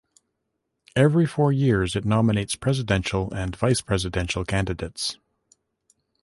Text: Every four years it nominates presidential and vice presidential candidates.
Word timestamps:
Every 0.95 1.27
four 1.27 1.51
years 1.51 1.95
it 1.95 2.05
nominates 2.05 2.55
presidential 2.55 3.31
and 3.35 3.55
vice 3.55 3.81
presidential 3.81 4.43
candidates. 4.43 5.19